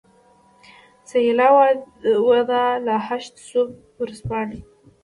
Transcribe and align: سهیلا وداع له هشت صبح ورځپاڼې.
سهیلا 1.09 1.47
وداع 2.27 2.69
له 2.85 2.95
هشت 3.07 3.33
صبح 3.49 3.75
ورځپاڼې. 3.99 4.59